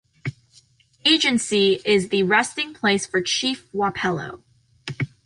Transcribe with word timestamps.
Agency 1.05 1.79
is 1.85 2.09
the 2.09 2.23
resting 2.23 2.73
place 2.73 3.05
for 3.05 3.21
Chief 3.21 3.71
Wapello. 3.71 4.41